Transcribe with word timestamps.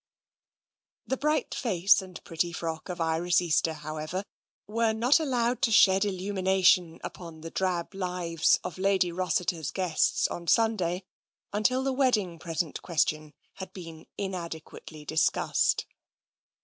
The 1.05 1.15
bright 1.17 1.53
face 1.53 2.01
and 2.01 2.23
pretty 2.23 2.51
frock 2.51 2.89
of 2.89 2.99
Iris 2.99 3.39
Easter, 3.39 3.73
how 3.73 3.97
ever, 3.97 4.23
were 4.65 4.93
not 4.93 5.19
allowed 5.19 5.61
to 5.61 5.71
shed 5.71 6.05
illumination 6.05 6.99
upon 7.03 7.41
the 7.41 7.51
drab 7.51 7.93
lives 7.93 8.59
of 8.63 8.79
Lady 8.79 9.11
Rossiter's 9.11 9.69
guests 9.69 10.27
on 10.27 10.47
Sunday 10.47 11.03
until 11.53 11.81
TENSION 11.83 11.97
147 11.97 11.97
the 11.97 11.99
wedding 12.33 12.39
present 12.39 12.81
question 12.81 13.33
had 13.57 13.71
been 13.73 14.07
inadequately 14.17 15.05
discussed. 15.05 15.85